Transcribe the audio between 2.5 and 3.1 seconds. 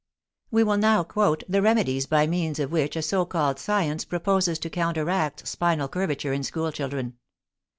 of which a